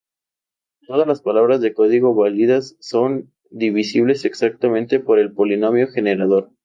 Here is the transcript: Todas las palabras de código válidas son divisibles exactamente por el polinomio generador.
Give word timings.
Todas 0.87 1.07
las 1.07 1.21
palabras 1.21 1.61
de 1.61 1.75
código 1.75 2.15
válidas 2.15 2.75
son 2.79 3.31
divisibles 3.51 4.25
exactamente 4.25 4.99
por 4.99 5.19
el 5.19 5.31
polinomio 5.31 5.89
generador. 5.89 6.49